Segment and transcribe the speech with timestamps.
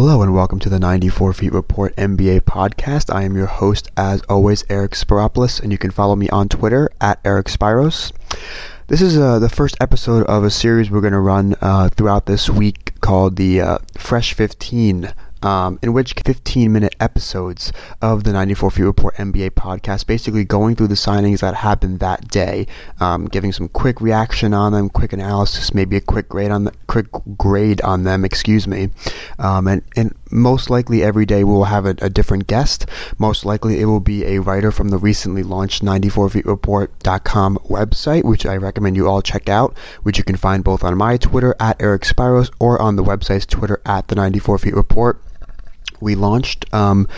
[0.00, 3.12] Hello and welcome to the 94 Feet Report NBA podcast.
[3.12, 6.88] I am your host, as always, Eric Spiropoulos, and you can follow me on Twitter
[7.00, 8.12] at Eric Spiros.
[8.86, 12.26] This is uh, the first episode of a series we're going to run uh, throughout
[12.26, 15.12] this week called the uh, Fresh 15
[15.42, 20.76] um, in which 15 minute episodes of the 94 Feet Report NBA podcast, basically going
[20.76, 22.66] through the signings that happened that day,
[23.00, 26.72] um, giving some quick reaction on them, quick analysis, maybe a quick grade on the,
[26.86, 27.06] quick
[27.36, 28.90] grade on them, excuse me,
[29.38, 32.86] um, and and most likely every day we will have a, a, different guest.
[33.18, 38.56] Most likely it will be a writer from the recently launched 94feetreport.com website, which I
[38.56, 42.02] recommend you all check out, which you can find both on my Twitter at Eric
[42.02, 45.20] Spiros or on the website's Twitter at the 94 Feet Report
[46.00, 47.08] we launched um,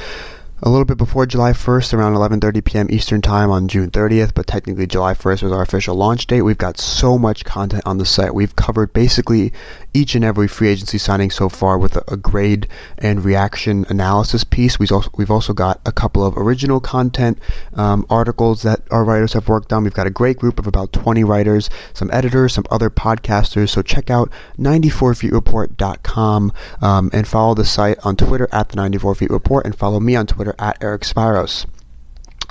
[0.62, 2.86] a little bit before July 1st, around 11:30 p.m.
[2.90, 6.42] Eastern Time on June 30th, but technically July 1st was our official launch date.
[6.42, 8.34] We've got so much content on the site.
[8.34, 9.52] We've covered basically
[9.92, 14.44] each and every free agency signing so far with a, a grade and reaction analysis
[14.44, 14.78] piece.
[14.78, 17.38] We've also, we've also got a couple of original content
[17.74, 19.84] um, articles that our writers have worked on.
[19.84, 23.70] We've got a great group of about 20 writers, some editors, some other podcasters.
[23.70, 29.30] So check out 94feetreport.com um, and follow the site on Twitter at the 94 Feet
[29.30, 31.66] Report and follow me on Twitter at Eric Spiros.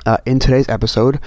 [0.05, 1.19] Uh, in today's episode,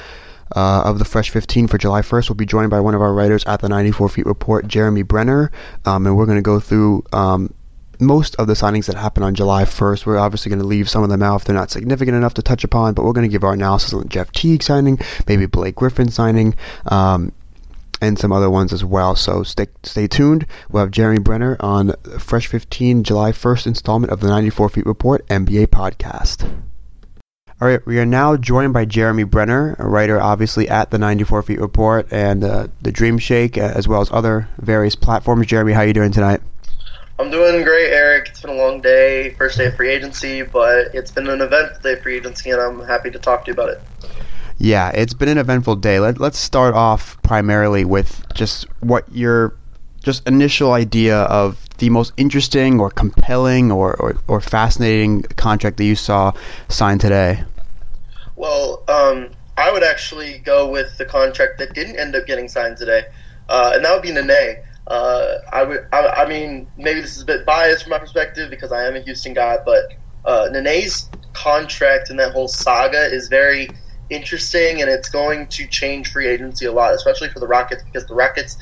[0.56, 2.28] uh, of the Fresh 15 for July 1st.
[2.28, 5.50] We'll be joined by one of our writers at the 94 Feet Report, Jeremy Brener,
[5.84, 7.53] um, and we're going to go through um,
[8.00, 10.06] most of the signings that happened on July 1st.
[10.06, 12.42] We're obviously going to leave some of them out if they're not significant enough to
[12.42, 15.77] touch upon, but we're going to give our analysis on Jeff Teague signing, maybe Blake
[15.77, 16.55] Griffin signing.
[16.87, 17.33] Um,
[18.00, 19.14] and some other ones as well.
[19.14, 20.44] So stay, stay tuned.
[20.69, 25.25] We'll have Jeremy Brener on Fresh 15 July 1st installment of the 94 Feet Report
[25.28, 26.50] NBA podcast.
[27.62, 31.42] All right, we are now joined by Jeremy Brener, a writer obviously at the 94
[31.42, 35.47] Feet Report and uh, the Dream Shake, uh, as well as other various platforms.
[35.47, 36.41] Jeremy, how are you doing tonight?
[37.20, 38.31] I'm doing great, Eric.
[38.31, 41.82] It's been a long day, first day of free agency, but it's been an eventful
[41.82, 43.81] day of free agency, and I'm happy to talk to you about it.
[44.58, 46.00] Yeah, it's been an eventful day.
[46.00, 49.56] Let, let's start off primarily with just what your
[50.03, 55.84] just initial idea of the most interesting or compelling or, or, or fascinating contract that
[55.84, 56.32] you saw
[56.69, 57.44] signed today.
[58.42, 62.76] Well, um, I would actually go with the contract that didn't end up getting signed
[62.76, 63.04] today,
[63.48, 64.56] uh, and that would be Nene.
[64.88, 68.50] Uh, I would, I, I, mean, maybe this is a bit biased from my perspective
[68.50, 69.84] because I am a Houston guy, but
[70.25, 73.70] uh, Nene's contract and that whole saga is very
[74.10, 78.08] interesting, and it's going to change free agency a lot, especially for the Rockets because
[78.08, 78.56] the Rockets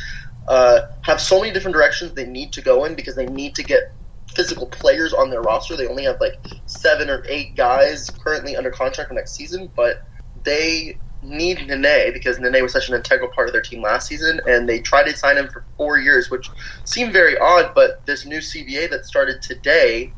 [0.47, 3.63] uh, have so many different directions they need to go in because they need to
[3.63, 3.95] get
[4.35, 5.77] physical players on their roster.
[5.77, 6.35] They only have like
[6.67, 9.99] seven or eight guys currently under contract for next season, but
[10.45, 14.41] they need Nene because Nene was such an integral part of their team last season,
[14.47, 16.49] and they tried to sign him for four years, which
[16.85, 17.73] seemed very odd.
[17.75, 20.15] But this new CBA that started today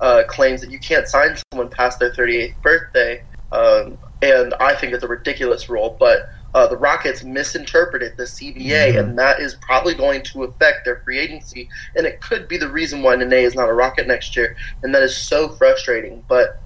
[0.00, 3.20] uh, claims that you can't sign someone past their 38th birthday,
[3.52, 5.96] um, and I think it's a ridiculous rule.
[6.00, 6.20] But
[6.54, 8.98] uh, the Rockets misinterpreted the CBA, mm-hmm.
[8.98, 11.68] and that is probably going to affect their free agency.
[11.96, 14.94] And it could be the reason why Nene is not a Rocket next year, and
[14.94, 16.24] that is so frustrating.
[16.28, 16.60] But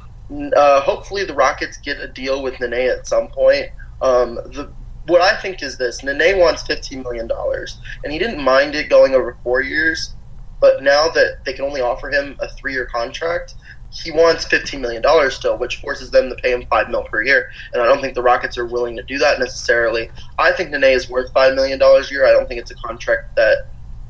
[0.56, 3.70] uh, hopefully, the Rockets get a deal with Nene at some point.
[4.00, 4.72] Um, the
[5.06, 8.88] what I think is this: Nene wants fifteen million dollars, and he didn't mind it
[8.88, 10.14] going over four years.
[10.60, 13.54] But now that they can only offer him a three-year contract,
[14.02, 17.46] he wants $15 million still, which forces them to pay him 5 mil per year.
[17.72, 20.10] And I don't think the Rockets are willing to do that necessarily.
[20.36, 22.26] I think Nene is worth $5 million a year.
[22.26, 23.56] I don't think it's a contract that,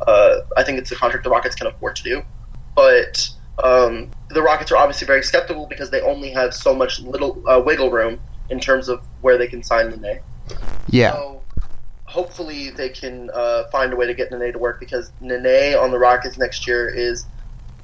[0.07, 2.23] uh, I think it's a contract the Rockets can afford to do.
[2.75, 3.29] But
[3.63, 7.61] um, the Rockets are obviously very skeptical because they only have so much little uh,
[7.65, 10.21] wiggle room in terms of where they can sign Nene.
[10.87, 11.13] Yeah.
[11.13, 11.43] So
[12.07, 15.91] hopefully they can uh, find a way to get Nene to work because Nene on
[15.91, 17.27] the Rockets next year is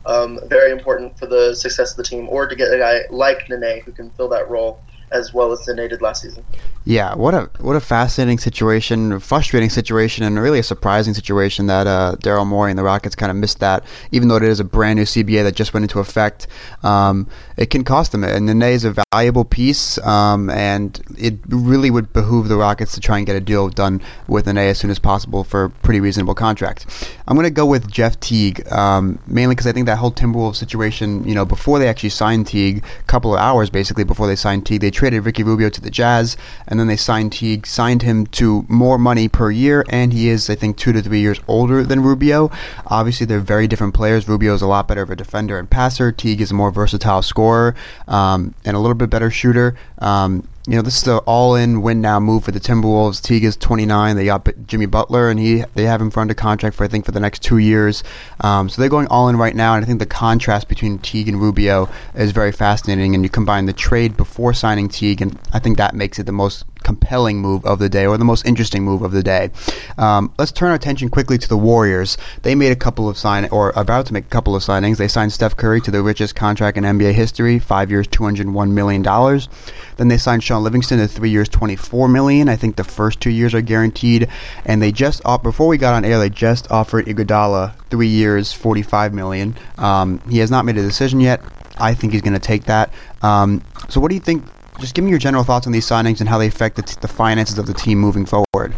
[0.07, 3.49] um, very important for the success of the team, or to get a guy like
[3.49, 4.81] Nene who can fill that role
[5.13, 6.45] as well as Nene did last season.
[6.85, 11.87] Yeah, what a what a fascinating situation, frustrating situation, and really a surprising situation that
[11.87, 13.85] uh, Daryl Morey and the Rockets kind of missed that.
[14.13, 16.47] Even though it is a brand new CBA that just went into effect,
[16.83, 17.29] um,
[17.59, 18.25] it can cost them.
[18.25, 23.01] And Nene is a valuable piece, um, and it really would behoove the Rockets to
[23.01, 26.01] try and get a deal done with Nene as soon as possible for a pretty
[26.01, 26.87] reasonable contract.
[27.29, 30.57] I'm going to go with Jeff Teague, um, mainly because I think that whole Timberwolves
[30.57, 34.37] situation, you know, before they actually signed Teague, a couple of hours basically before they
[34.37, 36.39] signed Teague, they traded Ricky Rubio to the Jazz
[36.71, 40.49] and then they signed Teague, signed him to more money per year, and he is,
[40.49, 42.51] I think, two to three years older than Rubio.
[42.87, 44.29] Obviously, they're very different players.
[44.29, 46.13] Rubio is a lot better of a defender and passer.
[46.13, 47.75] Teague is a more versatile scorer
[48.07, 49.77] um, and a little bit better shooter.
[49.99, 53.23] Um, you know, this is an all-in win now move for the Timberwolves.
[53.23, 54.17] Teague is 29.
[54.17, 57.07] They got Jimmy Butler, and he they have him for under contract for I think
[57.07, 58.05] for the next two years.
[58.41, 61.29] Um, so they're going all in right now, and I think the contrast between Teague
[61.29, 63.15] and Rubio is very fascinating.
[63.15, 66.33] And you combine the trade before signing Teague, and I think that makes it the
[66.33, 69.51] most compelling move of the day or the most interesting move of the day.
[69.99, 72.17] Um, let's turn our attention quickly to the Warriors.
[72.43, 74.97] They made a couple of sign or about to make a couple of signings.
[74.97, 78.49] They signed Steph Curry to the richest contract in NBA history, five years, two hundred
[78.49, 79.49] one million dollars.
[79.97, 82.49] Then they signed Shaun Livingston to three years, twenty four million.
[82.49, 84.29] I think the first two years are guaranteed.
[84.65, 88.53] And they just off- before we got on air, they just offered Iguodala three years,
[88.53, 89.57] forty five million.
[89.79, 91.41] Um, he has not made a decision yet.
[91.79, 92.93] I think he's going to take that.
[93.23, 94.45] Um, so, what do you think
[94.81, 97.09] just give me your general thoughts on these signings and how they affect the, the
[97.09, 98.75] finances of the team moving forward.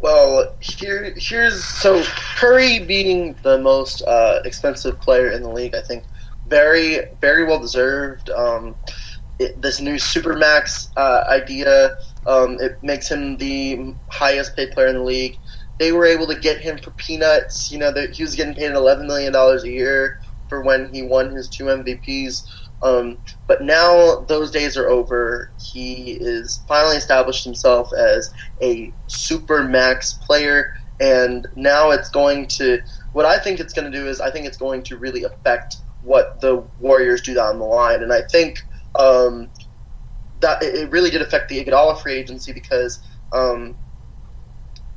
[0.00, 2.04] Well, here, here's so
[2.36, 5.74] Curry being the most uh, expensive player in the league.
[5.74, 6.04] I think
[6.46, 8.28] very, very well deserved.
[8.30, 8.76] Um,
[9.38, 14.96] it, this new supermax uh, idea um, it makes him the highest paid player in
[14.96, 15.38] the league.
[15.78, 17.70] They were able to get him for peanuts.
[17.70, 21.34] You know, he was getting paid eleven million dollars a year for when he won
[21.34, 22.46] his two MVPs.
[22.84, 25.50] Um, but now those days are over.
[25.58, 28.30] He is finally established himself as
[28.62, 30.68] a super max player,
[31.00, 32.80] and now it's going to.
[33.12, 35.78] What I think it's going to do is, I think it's going to really affect
[36.02, 38.58] what the Warriors do down the line, and I think
[38.98, 39.48] um,
[40.40, 43.02] that it really did affect the Iguodala free agency because
[43.32, 43.76] um,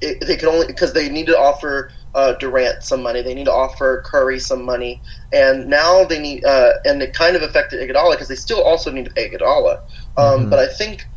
[0.02, 3.22] it, they could only because they need to offer uh, Durant some money.
[3.22, 5.02] They need to offer Curry some money,
[5.32, 8.92] and now they need, uh, and it kind of affected Iguodala because they still also
[8.92, 9.80] need to pay Iguodala.
[10.18, 10.50] Um, mm-hmm.
[10.50, 11.08] But I think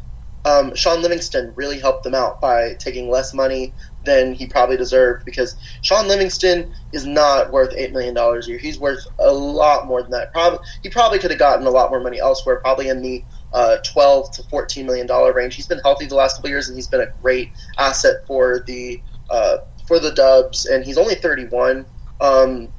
[0.45, 5.25] um, Shaun Livingston really helped them out by taking less money than he probably deserved
[5.27, 8.59] because Shaun Livingston is not worth eight million dollars a year.
[8.59, 10.33] He's worth a lot more than that.
[10.33, 13.79] Probably he probably could have gotten a lot more money elsewhere, probably in the uh,
[13.85, 15.55] 12 to 14 million dollar range.
[15.55, 19.03] He's been healthy the last couple years, and he's been a great asset for the
[19.29, 19.59] uh,
[19.91, 21.85] for the Dubs, and he's only 31.
[22.21, 22.73] Um,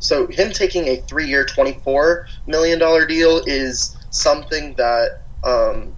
[0.00, 5.10] so him taking a three-year, 24 million dollar deal is something that
[5.44, 5.94] um,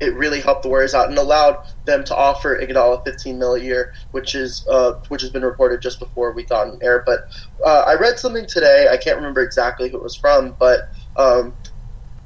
[0.00, 3.60] it really helped the Warriors out and allowed them to offer Iguodala 15 mil a
[3.60, 7.02] year, which is uh, which has been reported just before we got on air.
[7.04, 7.20] But
[7.66, 8.88] uh, I read something today.
[8.90, 10.84] I can't remember exactly who it was from, but
[11.16, 11.54] um,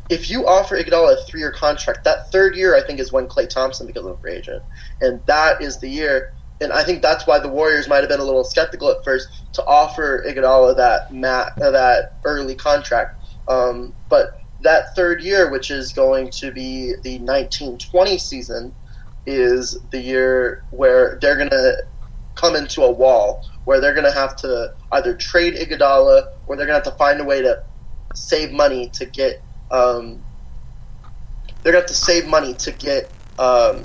[0.09, 3.49] if you offer Iguodala a three-year contract, that third year I think is when Klay
[3.49, 4.63] Thompson becomes a free agent,
[5.01, 6.29] and that is the year
[6.63, 9.29] and I think that's why the Warriors might have been a little skeptical at first
[9.55, 13.21] to offer Iguodala that mat, uh, that early contract.
[13.49, 14.31] Um, but
[14.61, 18.73] that third year, which is going to be the 1920 season,
[19.27, 21.77] is the year where they're going to
[22.35, 26.67] come into a wall where they're going to have to either trade Iguodala or they're
[26.67, 27.59] going to have to find a way to
[28.15, 29.43] save money to get.
[29.71, 30.21] Um,
[31.63, 33.85] they're going to have to save money to get um,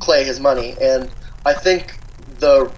[0.00, 1.12] Klay his money, and
[1.44, 1.97] I think
[2.40, 2.74] the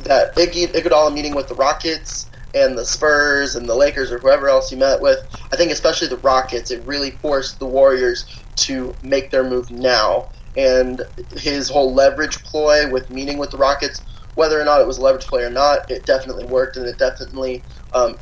[0.00, 4.48] that Iggy Iguodala meeting with the Rockets and the Spurs and the Lakers or whoever
[4.48, 5.18] else he met with,
[5.52, 8.24] I think especially the Rockets, it really forced the Warriors
[8.56, 10.28] to make their move now.
[10.56, 11.02] And
[11.36, 14.02] his whole leverage ploy with meeting with the Rockets,
[14.34, 16.98] whether or not it was a leverage play or not, it definitely worked, and it
[16.98, 18.16] definitely um,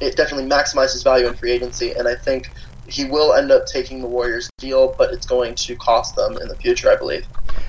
[0.00, 1.92] it definitely maximized his value in free agency.
[1.96, 2.52] And I think
[2.84, 6.48] he will end up taking the Warriors deal, but it's going to cost them in
[6.48, 7.26] the future, I believe.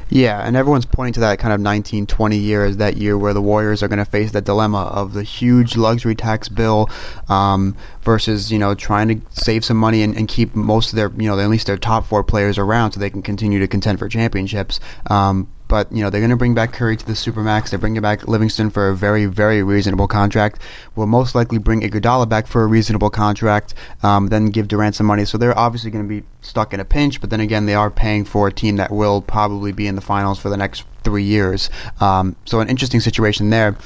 [0.09, 3.41] Yeah, and everyone's pointing to that kind of 1920 year as that year where the
[3.41, 6.89] Warriors are going to face the dilemma of the huge luxury tax bill
[7.27, 11.11] um, versus you know trying to save some money and, and, keep most of their
[11.17, 13.99] you know at least their top four players around so they can continue to contend
[13.99, 14.79] for championships.
[15.09, 17.69] Um, but you know they're going to bring back Curry to the supermax.
[17.69, 20.61] They're bringing back Livingston for a very, very reasonable contract.
[20.95, 23.73] Will most likely bring Iguodala back for a reasonable contract.
[24.03, 25.25] Um, then give Durant some money.
[25.25, 27.21] So they're obviously going to be stuck in a pinch.
[27.21, 30.01] But then again, they are paying for a team that will probably be in the
[30.01, 31.69] finals for the next three years.
[31.99, 33.77] Um, so an interesting situation there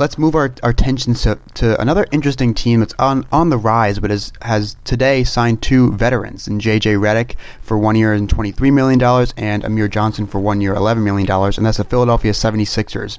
[0.00, 3.98] let's move our, our attention to, to another interesting team that's on, on the rise,
[3.98, 6.94] but is, has today signed two veterans, in J.J.
[6.94, 11.30] Redick for one year and $23 million, and Amir Johnson for one year, $11 million,
[11.30, 13.18] and that's the Philadelphia 76ers.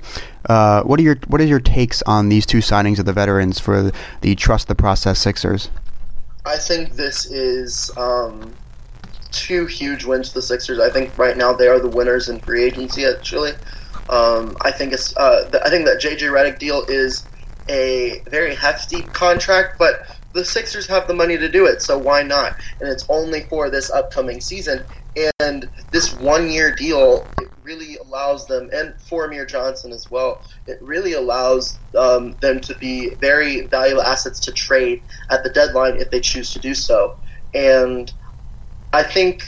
[0.50, 3.60] Uh, what are your what are your takes on these two signings of the veterans
[3.60, 5.70] for the Trust the Process Sixers?
[6.46, 8.56] I think this is um,
[9.30, 10.80] two huge wins for the Sixers.
[10.80, 13.52] I think right now they are the winners in free agency, actually.
[14.12, 17.28] Um, I think it's uh, I think that JJ Redick deal is
[17.70, 20.02] a very hefty contract, but
[20.34, 22.54] the Sixers have the money to do it, so why not?
[22.82, 24.86] And it's only for this upcoming season.
[25.42, 30.80] And this one-year deal it really allows them, and for Amir Johnson as well, it
[30.82, 35.02] really allows um, them to be very valuable assets to trade
[35.32, 37.14] at the deadline if they choose to do so.
[37.54, 38.12] And
[38.94, 39.44] I think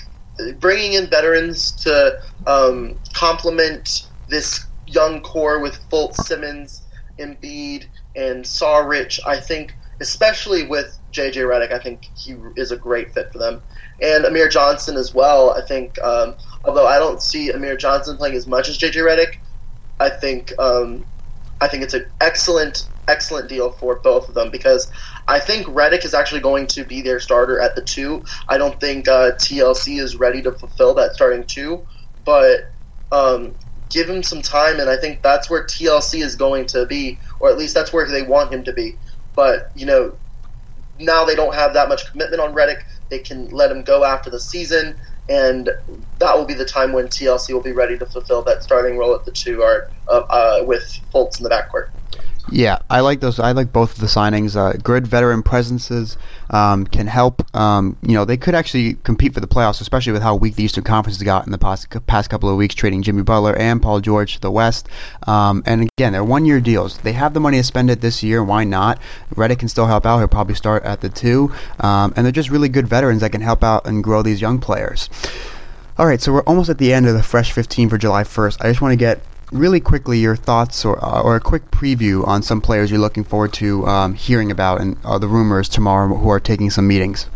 [0.59, 2.15] bringing in veterans to
[2.47, 3.89] um, complement
[4.33, 6.83] this young core with Fultz, Simmons,
[7.19, 7.85] Embiid,
[8.15, 13.27] and Saric, I think, especially with JJ Redick, I think he is a great fit
[13.31, 13.61] for them.
[14.01, 15.51] And Amir Johnson as well.
[15.51, 16.35] I think, um,
[16.65, 19.35] although I don't see Amir Johnson playing as much as JJ Redick,
[19.99, 21.05] I think um,
[21.61, 24.91] I think it's an excellent, excellent deal for both of them because
[25.27, 28.25] I think Redick is actually going to be their starter at the two.
[28.49, 31.85] I don't think uh, TLC is ready to fulfill that starting two,
[32.25, 32.61] but
[33.11, 33.55] um,
[33.93, 37.49] give him some time, and I think that's where TLC is going to be, or
[37.49, 38.97] at least that's where they want him to be.
[39.35, 40.17] But you know,
[40.99, 42.79] now they don't have that much commitment on Redick.
[43.09, 44.97] They can let him go after the season,
[45.29, 45.69] and
[46.17, 49.13] that will be the time when TLC will be ready to fulfill that starting role
[49.13, 51.87] at the two guard uh, uh, with Fultz in the backcourt.
[52.51, 53.39] Yeah, I like those.
[53.39, 54.55] I like both of the signings.
[54.55, 56.17] Uh, good veteran presences
[56.49, 57.43] um, can help.
[57.55, 60.63] Um, you know, they could actually compete for the playoffs, especially with how weak the
[60.63, 63.81] Eastern Conference has got in the past, past couple of weeks, trading Jimmy Butler and
[63.81, 64.89] Paul George to the West.
[65.25, 66.97] Um, and again, they're one-year deals.
[66.97, 68.43] They have the money to spend it this year.
[68.43, 68.99] Why not?
[69.35, 70.19] Redick can still help out.
[70.19, 73.41] He'll probably start at the two, um, and they're just really good veterans that can
[73.41, 75.09] help out and grow these young players.
[75.97, 78.57] All right, so we're almost at the end of the Fresh 15 for July 1st.
[78.61, 79.21] I just want to get
[79.53, 83.23] really quickly your thoughts or, uh, or a quick preview on some players you're looking
[83.23, 87.27] forward to um, hearing about and uh, the rumors tomorrow who are taking some meetings.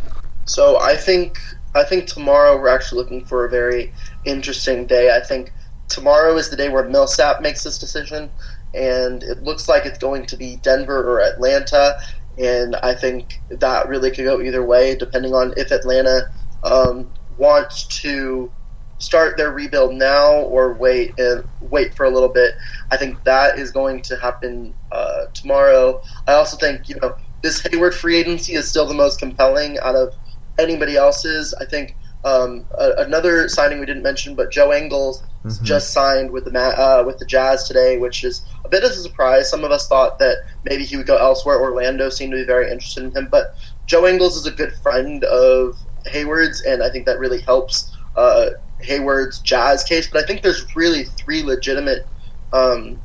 [0.46, 1.40] So I think
[1.76, 3.94] I think tomorrow we're actually looking for a very
[4.26, 5.16] interesting day.
[5.16, 5.54] I think
[5.90, 8.32] tomorrow is the day where Millsap makes this decision,
[8.74, 11.98] and it looks like it's going to be Denver or Atlanta.
[12.38, 16.30] And I think that really could go either way, depending on if Atlanta
[16.64, 18.52] um, wants to
[19.00, 22.56] start their rebuild now or wait and wait for a little bit.
[22.92, 26.01] I think that is going to happen uh, tomorrow.
[26.27, 29.96] I also think you know this Hayward free agency is still the most compelling out
[29.96, 30.13] of
[30.58, 31.54] anybody else's.
[31.56, 35.63] I think um, a, another signing we didn't mention, but Joe Ingles mm-hmm.
[35.63, 38.94] just signed with the uh, with the Jazz today, which is a bit of a
[38.94, 39.50] surprise.
[39.50, 41.62] Some of us thought that maybe he would go elsewhere.
[41.62, 45.24] Orlando seemed to be very interested in him, but Joe Ingles is a good friend
[45.25, 45.77] of
[46.08, 48.50] Hayward's, and I think that really helps uh,
[48.80, 52.10] Hayward's Jazz case, but I think there's really three legitimate
[52.54, 53.02] um,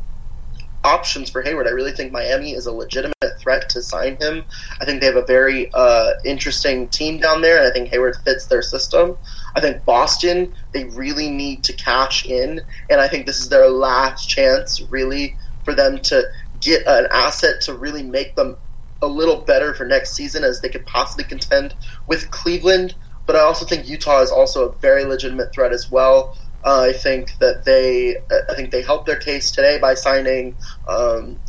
[0.84, 1.66] options for Hayward.
[1.66, 4.44] I really think Miami is a legitimate threat to sign him.
[4.80, 8.16] I think they have a very uh, interesting team down there, and I think Hayward
[8.24, 9.16] fits their system.
[9.54, 12.60] I think Boston, they really need to cash in,
[12.90, 16.24] and I think this is their last chance, really, for them to
[16.60, 18.56] get an asset to really make them
[19.02, 21.74] a little better for next season as they could possibly contend
[22.06, 22.94] with Cleveland.
[23.26, 26.34] But I also think Utah is also a very legitimate threat as well.
[26.64, 28.16] Uh, I think that they,
[28.50, 30.56] I think they helped their case today by signing,
[30.88, 31.40] um,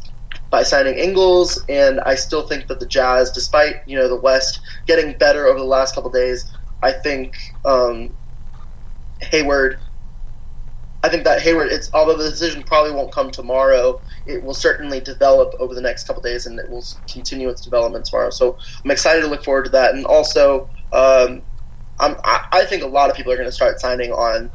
[0.51, 4.59] by signing Ingles, and I still think that the Jazz, despite you know the West
[4.87, 6.51] getting better over the last couple days,
[6.81, 8.15] I think um,
[9.21, 9.77] Hayward.
[11.03, 15.01] I think that Hayward, it's although the decision probably won't come tomorrow, it will certainly
[15.01, 18.29] develop over the next couple days, and it will continue its development tomorrow.
[18.29, 20.69] So I'm excited to look forward to that, and also.
[20.93, 21.43] Um,
[22.03, 24.51] I'm, I, I think a lot of people are going to start signing on.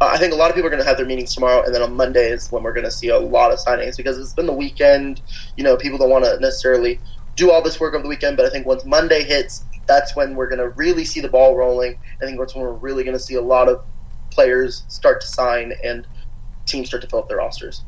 [0.00, 1.74] Uh, I think a lot of people are going to have their meetings tomorrow, and
[1.74, 4.34] then on Monday is when we're going to see a lot of signings because it's
[4.34, 5.22] been the weekend.
[5.56, 7.00] You know, people don't want to necessarily
[7.36, 10.36] do all this work over the weekend, but I think once Monday hits, that's when
[10.36, 11.96] we're going to really see the ball rolling.
[12.22, 13.80] I think that's when we're really going to see a lot of
[14.32, 16.06] players start to sign and
[16.66, 17.84] teams start to fill up their rosters.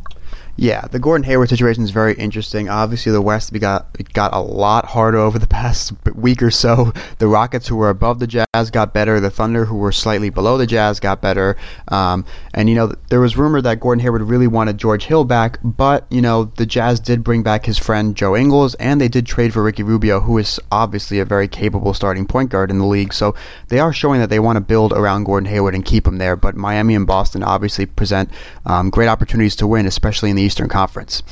[0.60, 2.68] Yeah, the Gordon Hayward situation is very interesting.
[2.68, 6.92] Obviously, the West got got a lot harder over the past week or so.
[7.18, 9.20] The Rockets, who were above the Jazz, got better.
[9.20, 11.56] The Thunder, who were slightly below the Jazz, got better.
[11.86, 15.60] Um, and you know, there was rumor that Gordon Hayward really wanted George Hill back,
[15.62, 19.26] but you know, the Jazz did bring back his friend Joe Ingles, and they did
[19.26, 22.84] trade for Ricky Rubio, who is obviously a very capable starting point guard in the
[22.84, 23.14] league.
[23.14, 23.36] So
[23.68, 26.34] they are showing that they want to build around Gordon Hayward and keep him there.
[26.34, 28.28] But Miami and Boston obviously present
[28.66, 31.22] um, great opportunities to win, especially in the Eastern Conference.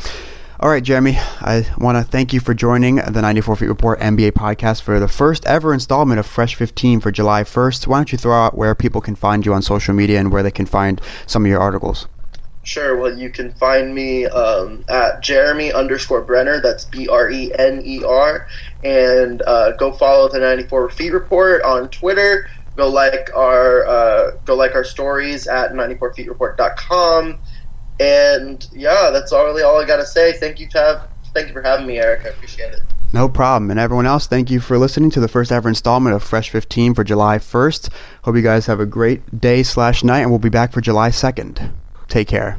[0.61, 4.33] All right, Jeremy, I want to thank you for joining the 94 Feet Report NBA
[4.33, 7.87] podcast for the first ever installment of Fresh 15 for July 1st.
[7.87, 10.43] Why don't you throw out where people can find you on social media and where
[10.43, 12.09] they can find some of your articles?
[12.63, 12.97] Sure.
[12.99, 16.61] Well, you can find me um, at Jeremy underscore Brener.
[16.63, 18.47] That's B R E N E R.
[18.83, 22.47] And uh, go follow the 94 Feet Report on Twitter.
[22.77, 27.39] Go like our uh, go like our stories at 94feetreport.com.
[27.99, 30.33] And yeah, that's all really all I got to say.
[30.35, 31.09] Thank you, Tav.
[31.35, 32.25] Thank you for having me, Eric.
[32.25, 32.81] I appreciate it.
[33.13, 33.71] No problem.
[33.71, 36.95] And everyone else, thank you for listening to the first ever installment of Fresh 15
[36.95, 37.91] for July 1st.
[38.25, 41.11] Hope you guys have a great day slash night, and we'll be back for July
[41.11, 41.73] 2nd.
[42.09, 42.59] Take care.